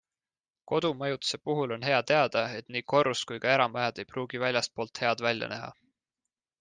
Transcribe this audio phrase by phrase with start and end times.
[0.69, 5.23] Kodumajutuse puhul on hea teada, et nii korrus- kui ka eramajad ei pruugi väljastpoolt head
[5.29, 5.71] välja näha.